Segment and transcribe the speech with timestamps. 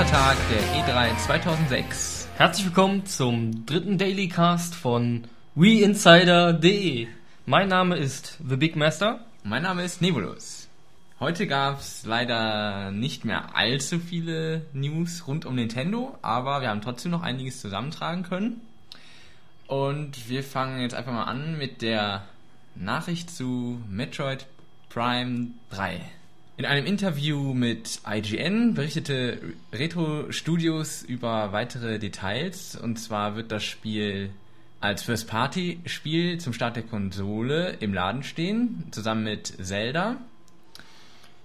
[0.00, 2.28] Dritter Tag der E3 2006.
[2.38, 5.24] Herzlich willkommen zum dritten Daily Cast von
[5.54, 7.06] WeInsider.de.
[7.44, 9.20] Mein Name ist The Big Master.
[9.44, 10.68] Mein Name ist Nebulus.
[11.18, 16.80] Heute gab es leider nicht mehr allzu viele News rund um Nintendo, aber wir haben
[16.80, 18.62] trotzdem noch einiges zusammentragen können.
[19.66, 22.24] Und wir fangen jetzt einfach mal an mit der
[22.74, 24.46] Nachricht zu Metroid
[24.88, 26.00] Prime 3.
[26.60, 29.40] In einem Interview mit IGN berichtete
[29.72, 32.76] Retro Studios über weitere Details.
[32.76, 34.28] Und zwar wird das Spiel
[34.78, 40.18] als First-Party-Spiel zum Start der Konsole im Laden stehen, zusammen mit Zelda.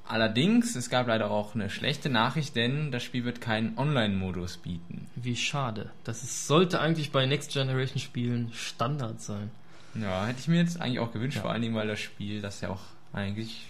[0.06, 5.08] Allerdings, es gab leider auch eine schlechte Nachricht, denn das Spiel wird keinen Online-Modus bieten.
[5.16, 5.92] Wie schade.
[6.04, 9.50] Das ist, sollte eigentlich bei Next Generation Spielen Standard sein.
[9.94, 11.44] Ja, hätte ich mir jetzt eigentlich auch gewünscht, ja.
[11.44, 12.82] vor allen Dingen, weil das Spiel das ja auch
[13.14, 13.68] eigentlich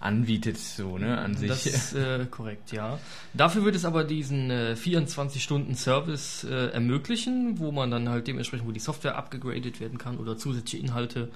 [0.00, 1.48] anbietet, so, ne, an sich.
[1.48, 2.98] Das ist äh, korrekt, ja.
[3.34, 8.72] Dafür wird es aber diesen äh, 24-Stunden-Service äh, ermöglichen, wo man dann halt dementsprechend, wo
[8.72, 11.30] die Software abgegradet werden kann oder zusätzliche Inhalte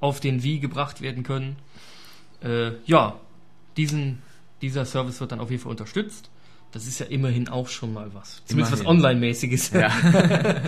[0.00, 1.56] auf den Wii gebracht werden können.
[2.42, 3.18] Äh, ja,
[3.76, 4.22] diesen,
[4.60, 6.30] dieser Service wird dann auf jeden Fall unterstützt.
[6.72, 8.42] Das ist ja immerhin auch schon mal was.
[8.46, 8.86] Zumindest immerhin.
[8.86, 9.70] was Online-mäßiges.
[9.70, 9.90] Ja.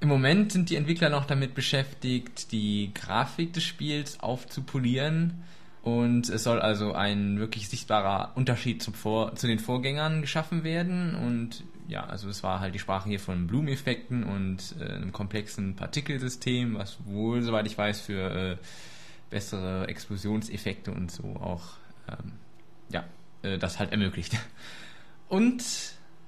[0.00, 5.42] Im Moment sind die Entwickler noch damit beschäftigt, die Grafik des Spiels aufzupolieren.
[5.82, 11.14] Und es soll also ein wirklich sichtbarer Unterschied Vor zu den Vorgängern geschaffen werden.
[11.14, 15.76] Und ja, also es war halt die Sprache hier von Bloom-Effekten und äh, einem komplexen
[15.76, 18.56] Partikelsystem, was wohl, soweit ich weiß, für äh,
[19.30, 21.62] bessere Explosionseffekte und so auch
[22.08, 22.32] ähm,
[22.90, 23.04] ja,
[23.42, 24.36] äh, das halt ermöglicht.
[25.28, 25.62] Und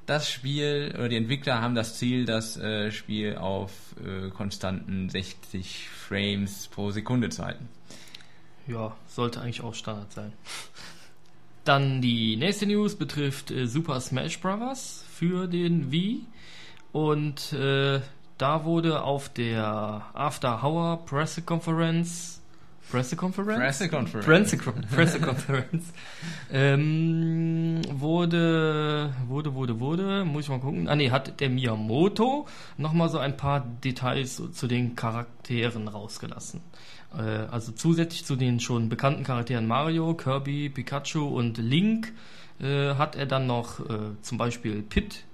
[0.06, 3.72] das Spiel oder die Entwickler haben das Ziel, das äh, Spiel auf
[4.04, 7.68] äh, konstanten 60 Frames pro Sekunde zu halten.
[8.66, 10.32] Ja, sollte eigentlich auch Standard sein.
[11.64, 15.04] Dann die nächste News betrifft äh, Super Smash Bros.
[15.08, 16.26] für den Wii.
[16.92, 18.00] Und äh,
[18.38, 21.04] da wurde auf der After Hour
[22.90, 24.26] Pressekonferenz Pressekonferenz?
[24.26, 24.90] Pressekonferenz.
[24.94, 25.92] Pressekonferenz.
[26.52, 30.88] ähm, wurde, wurde, wurde, wurde, muss ich mal gucken.
[30.88, 36.60] Ah, nee, hat der Miyamoto nochmal so ein paar Details zu den Charakteren rausgelassen.
[37.16, 37.20] Äh,
[37.50, 42.12] also zusätzlich zu den schon bekannten Charakteren Mario, Kirby, Pikachu und Link
[42.60, 45.24] äh, hat er dann noch äh, zum Beispiel Pit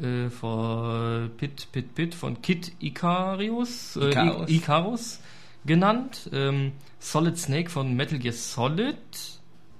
[0.00, 4.50] äh, von Pit, Pit, Pit von Kid Icarius, äh, Icarus.
[4.50, 5.20] Icarus
[5.64, 6.30] genannt.
[6.32, 8.96] Ähm, Solid Snake von Metal Gear Solid.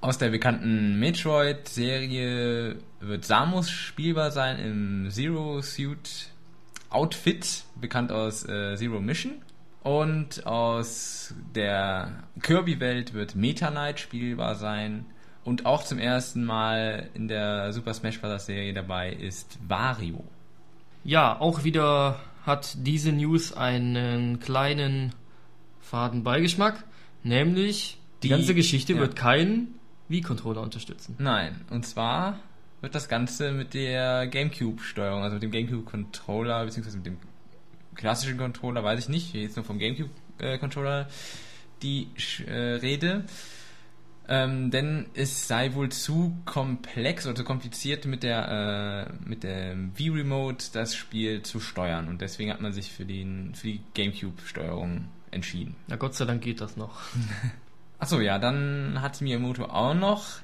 [0.01, 6.31] Aus der bekannten Metroid-Serie wird Samus spielbar sein im Zero Suit
[6.89, 9.43] Outfit, bekannt aus äh, Zero Mission.
[9.83, 15.07] Und aus der Kirby-Welt wird Meta Knight spielbar sein.
[15.45, 18.47] Und auch zum ersten Mal in der Super Smash Bros.
[18.47, 20.25] Serie dabei ist Wario.
[21.03, 25.15] Ja, auch wieder hat diese News einen kleinen
[25.81, 26.85] faden Beigeschmack,
[27.23, 29.01] nämlich die, die ganze Geschichte ja.
[29.01, 29.75] wird keinen
[30.09, 31.17] Wii-Controller unterstützen.
[31.19, 32.39] Nein, und zwar
[32.81, 37.19] wird das Ganze mit der GameCube-Steuerung, also mit dem GameCube-Controller, beziehungsweise mit dem
[37.95, 41.09] klassischen Controller, weiß ich nicht, jetzt nur vom GameCube-Controller
[41.83, 42.09] die
[42.47, 43.25] äh, Rede.
[44.29, 49.91] Ähm, denn es sei wohl zu komplex oder zu kompliziert mit der äh, mit dem
[49.99, 55.07] Wii-Remote das Spiel zu steuern und deswegen hat man sich für, den, für die GameCube-Steuerung
[55.31, 55.77] entschieden.
[55.87, 57.01] Na Gott sei Dank geht das noch.
[57.99, 60.41] Achso, ja, dann hat Miyamoto auch noch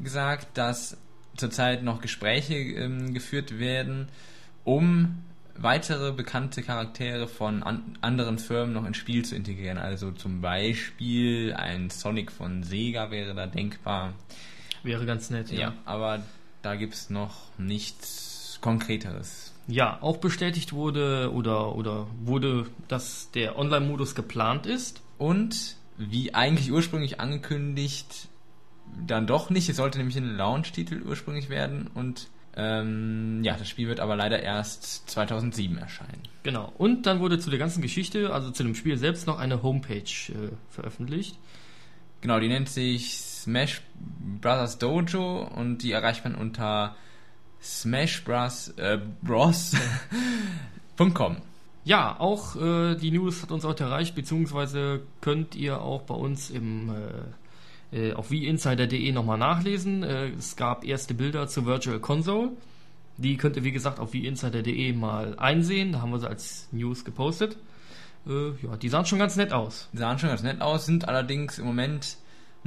[0.00, 0.96] gesagt, dass
[1.36, 4.08] zurzeit noch Gespräche ähm, geführt werden,
[4.64, 5.22] um
[5.58, 9.78] weitere bekannte Charaktere von an anderen Firmen noch ins Spiel zu integrieren.
[9.78, 14.14] Also zum Beispiel ein Sonic von Sega wäre da denkbar.
[14.82, 15.58] Wäre ganz nett, ja.
[15.58, 16.22] ja aber
[16.62, 19.45] da gibt es noch nichts Konkreteres.
[19.68, 25.02] Ja, auch bestätigt wurde oder, oder wurde, dass der Online-Modus geplant ist.
[25.18, 28.28] Und wie eigentlich ursprünglich angekündigt,
[29.06, 29.68] dann doch nicht.
[29.68, 32.28] Es sollte nämlich ein Launch-Titel ursprünglich werden und
[32.58, 36.22] ähm, ja, das Spiel wird aber leider erst 2007 erscheinen.
[36.42, 36.72] Genau.
[36.78, 40.00] Und dann wurde zu der ganzen Geschichte, also zu dem Spiel selbst, noch eine Homepage
[40.00, 41.38] äh, veröffentlicht.
[42.22, 43.82] Genau, die nennt sich Smash
[44.40, 46.96] Brothers Dojo und die erreicht man unter
[47.62, 48.68] Smash Bros.
[48.76, 51.36] Äh, Bros.com.
[51.86, 56.50] Ja, auch äh, die News hat uns heute erreicht, beziehungsweise könnt ihr auch bei uns
[56.50, 56.90] im
[57.92, 60.02] äh, äh auf wieinsider.de nochmal nachlesen.
[60.02, 62.50] Äh, es gab erste Bilder zur Virtual Console.
[63.18, 65.92] Die könnt ihr, wie gesagt, auf wieinsider.de mal einsehen.
[65.92, 67.56] Da haben wir sie als News gepostet.
[68.26, 69.88] Äh, ja, die sahen schon ganz nett aus.
[69.92, 72.16] Die sahen schon ganz nett aus, sind allerdings im Moment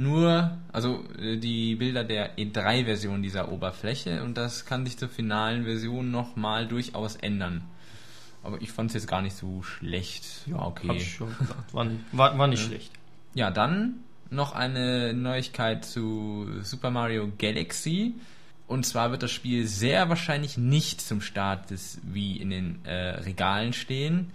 [0.00, 5.64] nur, also äh, die Bilder der E3-Version dieser Oberfläche und das kann sich zur finalen
[5.64, 7.62] Version nochmal durchaus ändern.
[8.42, 10.24] Aber ich fand es jetzt gar nicht so schlecht.
[10.46, 10.88] Ja, okay.
[10.88, 11.74] Hab ich schon gesagt.
[11.74, 12.90] War nicht, war, war nicht schlecht.
[13.34, 14.00] Ja, dann
[14.30, 18.14] noch eine Neuigkeit zu Super Mario Galaxy.
[18.66, 23.18] Und zwar wird das Spiel sehr wahrscheinlich nicht zum Start des Wii in den äh,
[23.18, 24.30] Regalen stehen.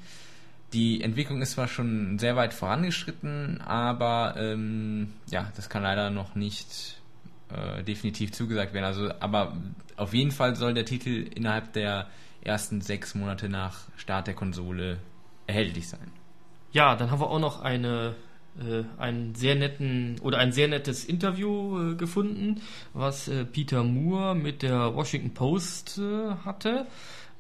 [0.76, 6.36] Die Entwicklung ist zwar schon sehr weit vorangeschritten, aber ähm, ja, das kann leider noch
[6.36, 7.00] nicht
[7.50, 8.84] äh, definitiv zugesagt werden.
[8.84, 9.56] Also, aber
[9.96, 12.10] auf jeden Fall soll der Titel innerhalb der
[12.42, 14.98] ersten sechs Monate nach Start der Konsole
[15.48, 16.12] erhältlich sein.
[16.74, 18.14] Ja, dann haben wir auch noch eine
[18.60, 22.60] äh, einen sehr netten oder ein sehr nettes Interview äh, gefunden,
[22.92, 26.86] was äh, Peter Moore mit der Washington Post äh, hatte.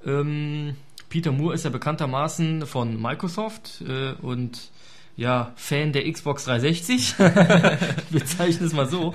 [0.06, 0.78] Ähm,
[1.10, 4.72] Peter Moore ist ja bekanntermaßen von Microsoft äh, und
[5.18, 7.18] ja, Fan der Xbox 360.
[8.10, 9.14] wir zeichnen es mal so.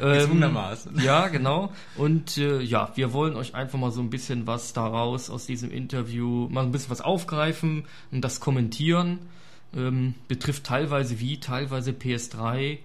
[0.00, 0.96] Gezwungenermaßen.
[0.96, 1.72] Ähm, ja, genau.
[1.96, 5.70] Und äh, ja, wir wollen euch einfach mal so ein bisschen was daraus aus diesem
[5.70, 9.18] Interview, mal ein bisschen was aufgreifen und das kommentieren.
[9.76, 12.78] Ähm, betrifft teilweise wie, teilweise PS3.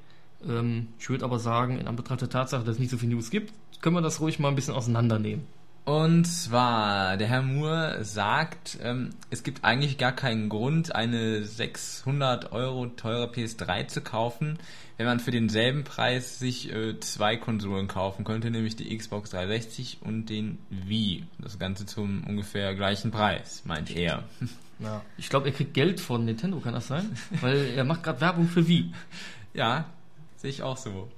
[0.48, 3.30] Ähm, ich würde aber sagen, in Anbetracht der Tatsache, dass es nicht so viel News
[3.30, 5.46] gibt, können wir das ruhig mal ein bisschen auseinandernehmen.
[5.88, 12.52] Und zwar, der Herr Moore sagt, ähm, es gibt eigentlich gar keinen Grund, eine 600
[12.52, 14.60] Euro teure PS3 zu kaufen,
[14.98, 20.00] wenn man für denselben Preis sich äh, zwei Konsolen kaufen könnte, nämlich die Xbox 360
[20.02, 21.24] und den Wii.
[21.40, 24.26] Das Ganze zum ungefähr gleichen Preis, meint er.
[24.80, 25.02] Ja.
[25.18, 27.18] Ich glaube, er kriegt Geld von Nintendo, kann das sein?
[27.42, 28.92] Weil er macht gerade Werbung für Wii.
[29.56, 29.86] Ja,
[30.36, 31.10] sehe ich auch so.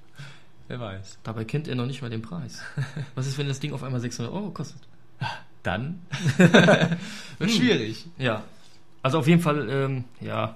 [0.70, 1.18] Wer weiß.
[1.24, 2.62] Dabei kennt er noch nicht mal den Preis.
[3.16, 4.80] Was ist, wenn das Ding auf einmal 600 Euro kostet?
[5.64, 6.00] Dann
[6.38, 8.06] wird schwierig.
[8.18, 8.44] Ja.
[9.02, 10.54] Also auf jeden Fall, ähm, ja,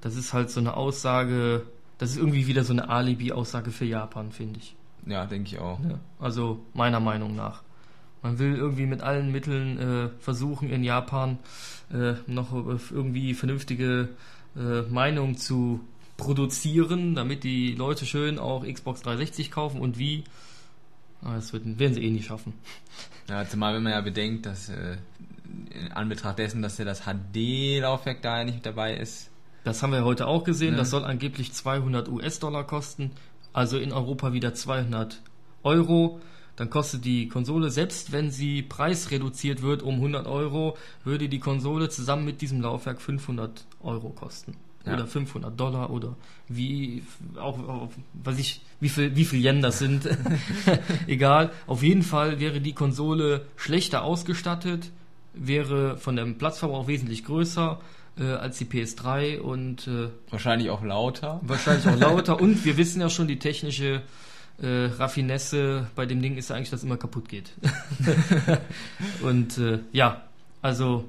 [0.00, 1.64] das ist halt so eine Aussage,
[1.98, 4.74] das ist irgendwie wieder so eine Alibi-Aussage für Japan, finde ich.
[5.06, 5.78] Ja, denke ich auch.
[5.88, 6.00] Ja.
[6.18, 7.62] Also meiner Meinung nach.
[8.22, 11.38] Man will irgendwie mit allen Mitteln äh, versuchen, in Japan
[11.92, 12.52] äh, noch
[12.90, 14.08] irgendwie vernünftige
[14.56, 15.80] äh, Meinung zu
[16.20, 20.24] produzieren, damit die Leute schön auch Xbox 360 kaufen und wie.
[21.22, 22.54] Aber das werden sie eh nicht schaffen.
[23.28, 24.96] Ja, zumal wenn man ja bedenkt, dass äh,
[25.70, 29.30] in Anbetracht dessen, dass ja das HD-Laufwerk da ja nicht mit dabei ist.
[29.64, 30.72] Das haben wir heute auch gesehen.
[30.72, 30.78] Ne?
[30.78, 33.10] Das soll angeblich 200 US-Dollar kosten.
[33.52, 35.20] Also in Europa wieder 200
[35.62, 36.20] Euro
[36.60, 41.88] dann kostet die Konsole, selbst wenn sie preisreduziert wird um 100 Euro, würde die Konsole
[41.88, 44.54] zusammen mit diesem Laufwerk 500 Euro kosten.
[44.86, 44.94] Ja.
[44.94, 46.16] Oder 500 Dollar oder
[46.48, 47.02] wie,
[47.36, 47.90] auch, auch
[48.24, 50.08] weiß ich, wie viel, wie viel Yen das sind.
[51.06, 51.50] Egal.
[51.66, 54.90] Auf jeden Fall wäre die Konsole schlechter ausgestattet,
[55.34, 57.78] wäre von dem Platzverbrauch wesentlich größer
[58.18, 61.40] äh, als die PS3 und äh, wahrscheinlich auch lauter.
[61.42, 64.02] Wahrscheinlich auch lauter und wir wissen ja schon die technische
[64.62, 67.52] äh, Raffinesse bei dem Ding ist ja eigentlich, dass es immer kaputt geht.
[69.22, 70.22] und äh, ja,
[70.62, 71.08] also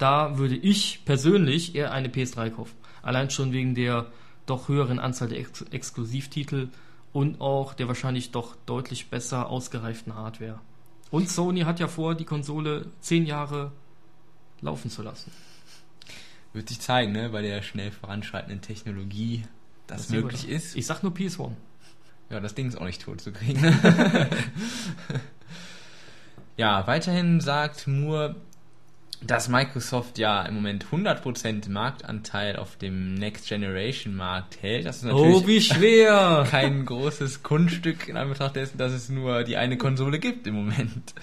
[0.00, 2.76] da würde ich persönlich eher eine PS3 kaufen.
[3.02, 4.06] Allein schon wegen der
[4.46, 6.68] doch höheren Anzahl der Ex Exklusivtitel
[7.12, 10.60] und auch der wahrscheinlich doch deutlich besser ausgereiften Hardware.
[11.10, 13.72] Und Sony hat ja vor, die Konsole zehn Jahre
[14.60, 15.32] laufen zu lassen.
[16.52, 19.42] Wird sich zeigen, ne, bei der schnell voranschreitenden Technologie,
[19.86, 20.76] das, das möglich ist.
[20.76, 21.52] Ich sag nur PS1.
[22.30, 23.62] Ja, das Ding ist auch nicht tot zu kriegen.
[26.56, 28.36] ja, weiterhin sagt Moore,
[29.22, 34.86] dass Microsoft ja im Moment 100% Marktanteil auf dem Next Generation Markt hält.
[34.86, 36.46] Das ist natürlich oh, wie schwer!
[36.50, 41.14] kein großes Kunststück in Anbetracht dessen, dass es nur die eine Konsole gibt im Moment.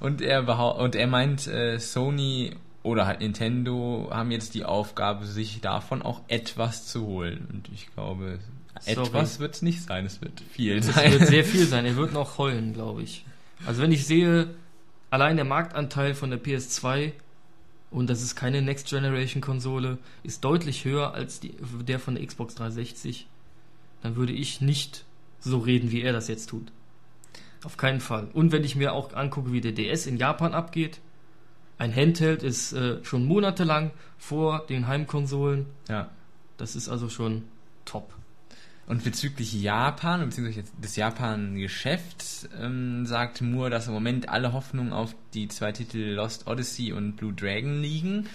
[0.00, 5.60] Und er, und er meint, äh, Sony oder halt Nintendo haben jetzt die Aufgabe, sich
[5.60, 7.48] davon auch etwas zu holen.
[7.52, 8.38] Und ich glaube,
[8.84, 11.12] etwas wird es nicht sein, es wird viel sein.
[11.12, 13.24] Es wird sehr viel sein, er wird noch heulen, glaube ich.
[13.66, 14.48] Also wenn ich sehe,
[15.10, 17.12] allein der Marktanteil von der PS2
[17.92, 21.54] und das ist keine Next Generation Konsole, ist deutlich höher als die,
[21.86, 23.26] der von der Xbox 360,
[24.02, 25.04] dann würde ich nicht
[25.40, 26.72] so reden, wie er das jetzt tut.
[27.64, 28.28] Auf keinen Fall.
[28.32, 31.00] Und wenn ich mir auch angucke, wie der DS in Japan abgeht,
[31.78, 35.66] ein Handheld ist äh, schon monatelang vor den Heimkonsolen.
[35.88, 36.10] Ja.
[36.56, 37.44] Das ist also schon
[37.84, 38.14] top.
[38.86, 45.14] Und bezüglich Japan, beziehungsweise des Japan-Geschäfts, ähm, sagt Moore, dass im Moment alle Hoffnungen auf
[45.34, 48.28] die zwei Titel Lost Odyssey und Blue Dragon liegen.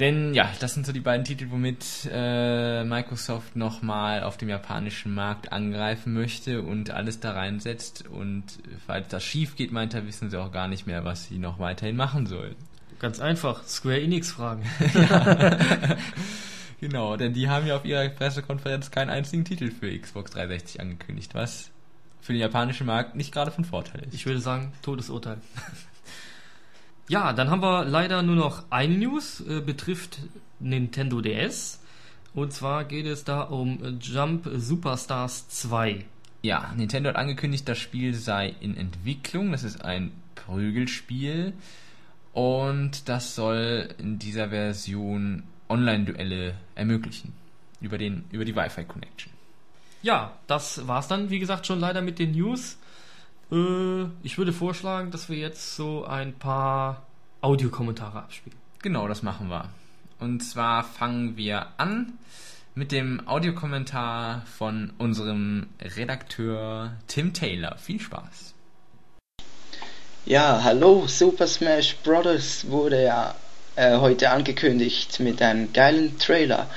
[0.00, 5.14] Denn ja, das sind so die beiden Titel, womit äh, Microsoft nochmal auf dem japanischen
[5.14, 8.04] Markt angreifen möchte und alles da reinsetzt.
[8.08, 8.44] Und
[8.86, 11.58] falls das schief geht, meint er, wissen sie auch gar nicht mehr, was sie noch
[11.58, 12.56] weiterhin machen sollen.
[12.98, 14.64] Ganz einfach, Square Enix fragen.
[16.82, 21.32] Genau, denn die haben ja auf ihrer Pressekonferenz keinen einzigen Titel für Xbox 360 angekündigt,
[21.32, 21.70] was
[22.20, 24.14] für den japanischen Markt nicht gerade von Vorteil ist.
[24.14, 25.36] Ich würde sagen, Todesurteil.
[27.08, 30.18] ja, dann haben wir leider nur noch eine News, äh, betrifft
[30.58, 31.78] Nintendo DS.
[32.34, 36.04] Und zwar geht es da um Jump Superstars 2.
[36.42, 39.52] Ja, Nintendo hat angekündigt, das Spiel sei in Entwicklung.
[39.52, 41.52] Das ist ein Prügelspiel.
[42.32, 47.32] Und das soll in dieser Version Online-Duelle ermöglichen.
[47.80, 49.32] Über, den, über die Wi-Fi-Connection.
[50.02, 52.76] Ja, das war's dann, wie gesagt, schon leider mit den News.
[53.50, 57.02] Äh, ich würde vorschlagen, dass wir jetzt so ein paar
[57.40, 58.58] Audiokommentare abspielen.
[58.82, 59.68] Genau, das machen wir.
[60.18, 62.12] Und zwar fangen wir an
[62.74, 67.76] mit dem Audiokommentar von unserem Redakteur Tim Taylor.
[67.78, 68.54] Viel Spaß.
[70.24, 72.68] Ja, hallo, Super Smash Bros.
[72.68, 73.34] wurde ja
[73.76, 76.68] äh, heute angekündigt mit einem geilen Trailer.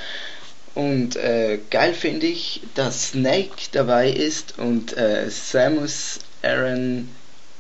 [0.74, 7.10] Und äh, geil finde ich, dass Snake dabei ist und äh, Samus Aran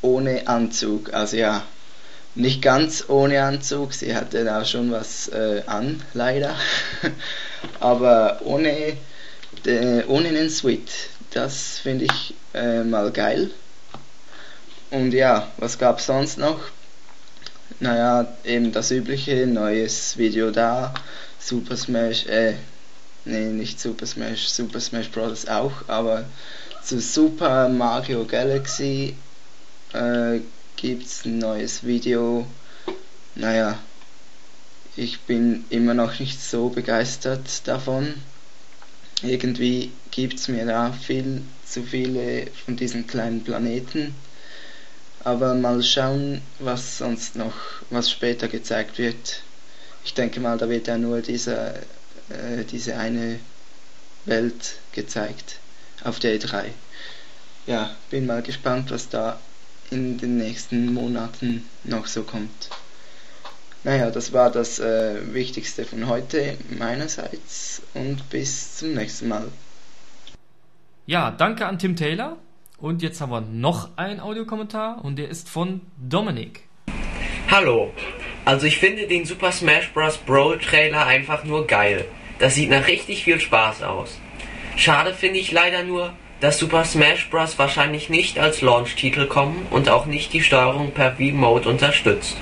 [0.01, 1.13] ohne Anzug.
[1.13, 1.63] Also ja,
[2.35, 6.55] nicht ganz ohne Anzug, sie hatte da schon was äh, an, leider.
[7.79, 8.97] Aber ohne,
[10.07, 10.89] ohne einen Sweet.
[11.31, 13.51] Das finde ich äh, mal geil.
[14.91, 16.59] Und ja, was gab sonst noch?
[17.79, 20.93] Naja, eben das übliche, neues Video da,
[21.39, 22.55] Super Smash, äh,
[23.25, 25.47] nee, nicht Super Smash, Super Smash Bros.
[25.47, 26.25] auch, aber
[26.81, 29.15] zu Super Mario Galaxy
[29.93, 30.39] äh,
[30.77, 32.47] gibt's ein neues Video.
[33.35, 33.77] Naja,
[34.95, 38.13] ich bin immer noch nicht so begeistert davon.
[39.21, 44.15] Irgendwie gibt's mir da viel zu viele von diesen kleinen Planeten.
[45.25, 47.55] Aber mal schauen, was sonst noch,
[47.89, 49.41] was später gezeigt wird.
[50.03, 51.75] Ich denke mal, da wird ja nur dieser,
[52.29, 53.39] äh, diese eine
[54.25, 55.57] Welt gezeigt
[56.03, 56.65] auf der E3.
[57.65, 59.39] Ja, bin mal gespannt, was da
[59.89, 62.69] in den nächsten Monaten noch so kommt.
[63.83, 69.47] Naja, das war das äh, Wichtigste von heute meinerseits und bis zum nächsten Mal.
[71.07, 72.37] Ja, danke an Tim Taylor.
[72.77, 76.67] Und jetzt haben wir noch einen Audiokommentar und der ist von Dominik.
[77.49, 77.93] Hallo.
[78.43, 80.17] Also ich finde den Super Smash Bros.
[80.17, 82.05] Brawl Trailer einfach nur geil.
[82.37, 84.19] Das sieht nach richtig viel Spaß aus.
[84.75, 87.57] Schade finde ich leider nur, dass Super Smash Bros.
[87.57, 92.35] wahrscheinlich nicht als Launch-Titel kommen und auch nicht die Steuerung per Wii-Mode unterstützt.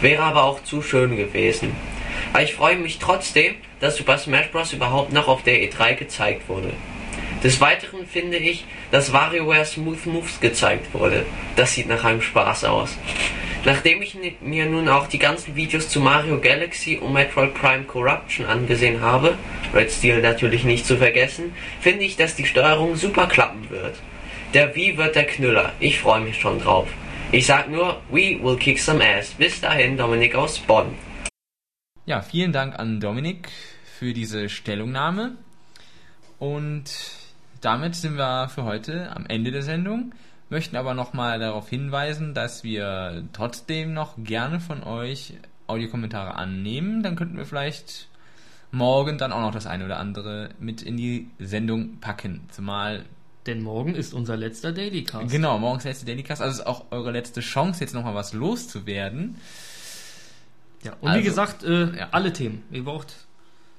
[0.00, 1.74] Wäre aber auch zu schön gewesen.
[2.32, 4.72] Aber ich freue mich trotzdem, dass Super Smash Bros.
[4.72, 6.72] überhaupt noch auf der E3 gezeigt wurde.
[7.46, 11.24] Des Weiteren finde ich, dass WarioWare Smooth Moves gezeigt wurde.
[11.54, 12.98] Das sieht nach einem Spaß aus.
[13.64, 18.46] Nachdem ich mir nun auch die ganzen Videos zu Mario Galaxy und Metroid Prime Corruption
[18.46, 19.38] angesehen habe,
[19.72, 23.94] Red Steel natürlich nicht zu vergessen, finde ich, dass die Steuerung super klappen wird.
[24.52, 26.88] Der Wii wird der Knüller, ich freue mich schon drauf.
[27.30, 29.30] Ich sag nur, we will kick some ass.
[29.30, 30.96] Bis dahin, Dominik aus Bonn.
[32.06, 33.50] Ja, vielen Dank an Dominik
[34.00, 35.36] für diese Stellungnahme.
[36.40, 36.90] Und
[37.66, 40.12] damit sind wir für heute am Ende der Sendung
[40.48, 45.34] möchten aber nochmal darauf hinweisen, dass wir trotzdem noch gerne von euch
[45.66, 47.02] Audiokommentare annehmen.
[47.02, 48.08] Dann könnten wir vielleicht
[48.70, 52.42] morgen dann auch noch das eine oder andere mit in die Sendung packen.
[52.50, 53.04] Zumal.
[53.46, 55.30] Denn morgen ist unser letzter Dailycast.
[55.30, 56.42] Genau, morgen ist der letzte Dailycast.
[56.42, 59.36] Also ist auch eure letzte Chance, jetzt nochmal was loszuwerden.
[60.82, 62.08] Ja, und also, wie gesagt, äh, ja.
[62.10, 62.62] alle Themen.
[62.70, 63.14] Ihr braucht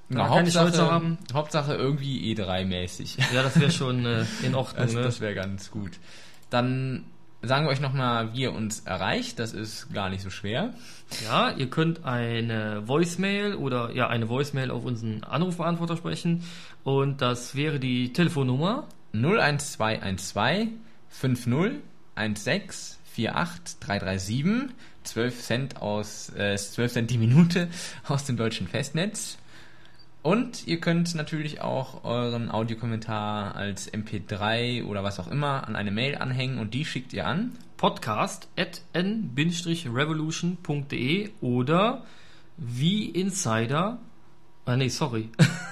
[0.09, 1.17] ja, Hauptsache, haben.
[1.33, 3.17] Hauptsache irgendwie E3-mäßig.
[3.33, 4.81] Ja, das wäre schon äh, in Ordnung.
[4.81, 5.03] Also, ne?
[5.03, 5.91] Das wäre ganz gut.
[6.49, 7.05] Dann
[7.41, 9.39] sagen wir euch nochmal, wie ihr uns erreicht.
[9.39, 10.73] Das ist gar nicht so schwer.
[11.25, 16.43] Ja, ihr könnt eine Voicemail oder ja, eine Voicemail auf unseren Anrufbeantworter sprechen.
[16.83, 20.69] Und das wäre die Telefonnummer 01212
[21.09, 21.81] 50
[22.15, 24.75] 16 48 337.
[25.07, 27.69] 12 Cent aus äh, 12 Cent die Minute
[28.07, 29.37] aus dem deutschen Festnetz.
[30.21, 35.89] Und ihr könnt natürlich auch euren Audiokommentar als MP3 oder was auch immer an eine
[35.91, 42.03] Mail anhängen und die schickt ihr an podcast at n-revolution.de oder
[42.57, 43.99] wie Insider.
[44.65, 45.29] Ah nee, sorry.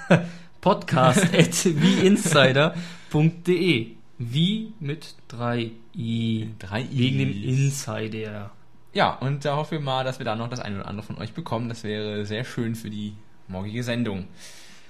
[0.60, 3.96] podcast at wieinsider.de.
[4.18, 6.48] Wie mit 3 i.
[6.58, 6.98] 3 i.
[6.98, 8.50] Wegen dem Insider.
[8.94, 11.18] Ja, und da hoffen wir mal, dass wir da noch das eine oder andere von
[11.18, 11.68] euch bekommen.
[11.68, 13.12] Das wäre sehr schön für die
[13.48, 14.26] morgige Sendung.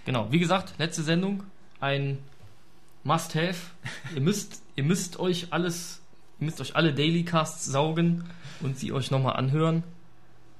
[0.04, 1.42] Genau, wie gesagt, letzte Sendung,
[1.80, 2.18] ein
[3.04, 3.56] Must-Have.
[4.14, 6.00] ihr müsst, ihr müsst euch alles,
[6.40, 8.25] ihr müsst euch alle Dailycasts saugen
[8.60, 9.82] und sie euch nochmal anhören.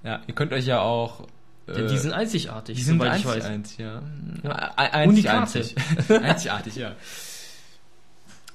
[0.03, 1.27] Ja, ihr könnt euch ja auch
[1.67, 4.03] Denn die sind einzigartig, die sind soweit ich einzigartig, ja.
[4.45, 4.51] Ja.
[4.77, 5.75] Ein- Einzigartig.
[6.09, 6.93] Einzigartig, ja.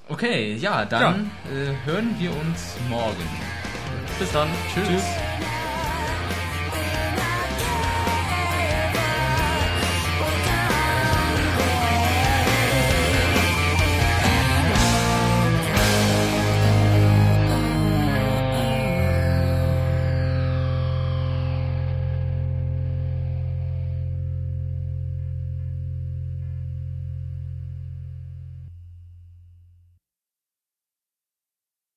[0.08, 3.16] Okay, ja, dann Äh, hören wir uns morgen.
[4.20, 4.50] Bis dann.
[4.74, 5.04] Tschüss.